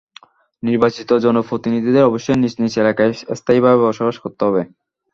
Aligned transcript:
নির্বাচিত 0.63 1.09
জনপ্রতিনিধিদের 1.25 2.07
অবশ্যই 2.09 2.39
নিজ 2.41 2.53
নিজ 2.61 2.73
এলাকায় 2.77 3.11
স্থায়ীভাবে 3.31 3.79
বসবাস 3.83 4.15
করতে 4.19 4.41
হবে। 4.47 4.61